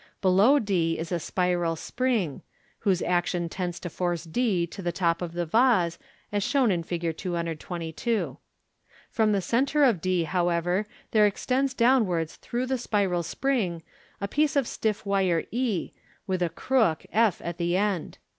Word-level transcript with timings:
Below 0.23 0.57
d 0.57 0.97
is 0.97 1.11
a 1.11 1.19
spiral 1.19 1.75
spring, 1.75 2.41
whose 2.79 3.03
action 3.03 3.49
tends 3.49 3.79
to 3.81 3.87
force 3.91 4.23
d 4.23 4.65
to 4.65 4.81
the 4.81 4.91
top 4.91 5.21
of 5.21 5.33
the 5.33 5.45
vase, 5.45 5.99
as 6.31 6.41
shown 6.41 6.71
in 6.71 6.81
Fig. 6.81 7.15
222. 7.15 8.39
From 9.11 9.31
the 9.31 9.41
centre 9.43 9.83
of 9.83 10.01
d, 10.01 10.23
however, 10.23 10.87
there 11.11 11.27
extends 11.27 11.75
downwards 11.75 12.37
through 12.37 12.65
the 12.65 12.79
spiral 12.79 13.21
39<> 13.21 13.21
MODERN 13.21 13.21
MAGIC. 13.21 13.31
spring 13.77 13.83
a 14.21 14.27
piece 14.27 14.55
of 14.55 14.67
stiff 14.67 15.05
wire 15.05 15.45
e, 15.51 15.91
with 16.25 16.41
a 16.41 16.49
crook, 16.49 17.05
/, 17.09 17.13
at 17.13 17.57
the 17.59 17.77
end. 17.77 18.17